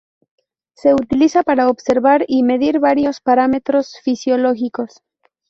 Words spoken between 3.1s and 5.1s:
parámetros fisiológicos.